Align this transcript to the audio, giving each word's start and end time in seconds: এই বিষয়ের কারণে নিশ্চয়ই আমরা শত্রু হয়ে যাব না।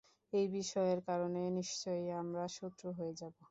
এই 0.33 0.45
বিষয়ের 0.55 0.99
কারণে 1.07 1.41
নিশ্চয়ই 1.57 2.07
আমরা 2.21 2.43
শত্রু 2.57 2.87
হয়ে 2.97 3.13
যাব 3.19 3.33
না। 3.37 3.47